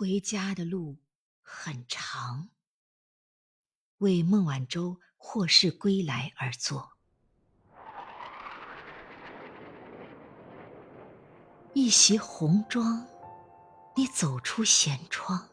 [0.00, 0.98] 回家的路
[1.42, 2.50] 很长，
[3.96, 6.92] 为孟晚舟获释归来而作。
[11.72, 13.08] 一袭红妆，
[13.96, 15.48] 你走出舷窗，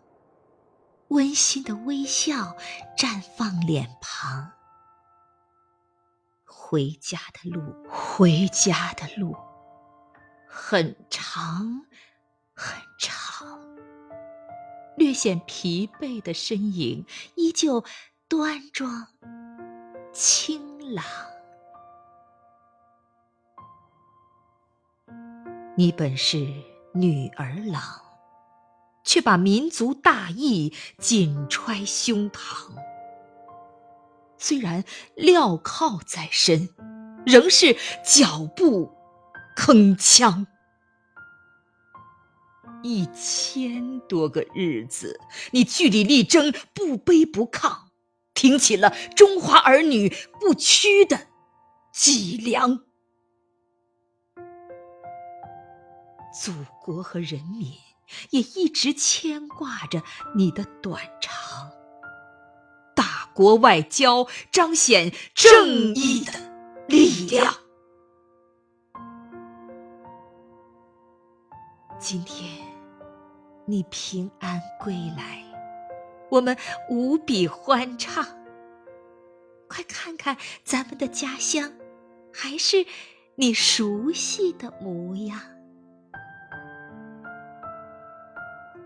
[1.08, 2.56] 温馨的微笑
[2.96, 4.52] 绽放脸庞。
[6.46, 9.36] 回家的路，回家的路，
[10.48, 11.88] 很长，
[15.06, 17.84] 略显疲惫的身影，依旧
[18.28, 19.06] 端庄
[20.12, 20.60] 清
[20.96, 21.06] 朗。
[25.78, 26.52] 你本是
[26.92, 28.02] 女儿郎，
[29.04, 32.72] 却把民族大义紧揣胸膛。
[34.40, 34.84] 虽然
[35.16, 36.68] 镣铐在身，
[37.28, 38.92] 仍是脚步
[39.56, 40.48] 铿锵。
[42.86, 47.76] 一千多个日子，你据理力争，不卑不亢，
[48.36, 51.26] 挺起了中华儿女不屈的
[51.92, 52.82] 脊梁。
[56.32, 56.52] 祖
[56.84, 57.74] 国和人民
[58.30, 60.04] 也一直牵挂着
[60.36, 61.34] 你的短长。
[62.96, 67.56] 大国外交彰显正义的力量。
[72.00, 72.64] 今天
[73.66, 75.44] 你平安归来，
[76.30, 76.56] 我们
[76.90, 78.24] 无比欢畅。
[79.68, 81.72] 快看看咱们的家乡，
[82.32, 82.86] 还是
[83.36, 85.40] 你熟悉的模样。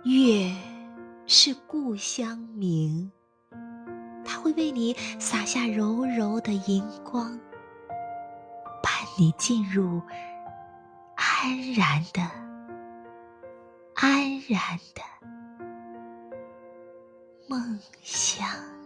[0.04, 0.50] 月
[1.28, 3.12] 是故乡明，
[4.24, 7.38] 它会为你洒下柔柔的银光，
[8.82, 10.02] 伴你进入
[11.16, 12.22] 安然的、
[14.02, 15.02] 安然的
[17.50, 18.79] 梦乡。